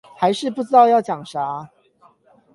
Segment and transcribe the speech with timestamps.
[0.17, 1.69] 還是不知道要講啥